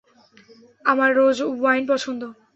[0.85, 2.21] আমার rose wine পছন্দ।